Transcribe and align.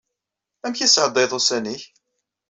Amek 0.65 0.79
i 0.81 0.87
tesɛeddayeḍ 0.87 1.33
ussan-ik? 1.39 1.83